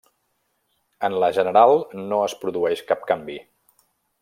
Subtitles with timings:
[1.09, 1.75] En la general
[2.13, 3.37] no es produeix cap canvi.